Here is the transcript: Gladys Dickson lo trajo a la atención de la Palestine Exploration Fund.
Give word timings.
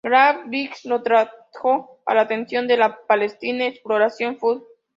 Gladys 0.03 0.49
Dickson 0.49 0.89
lo 0.89 1.03
trajo 1.03 1.99
a 2.07 2.15
la 2.15 2.21
atención 2.21 2.67
de 2.67 2.75
la 2.77 3.05
Palestine 3.05 3.67
Exploration 3.67 4.35
Fund. 4.39 4.63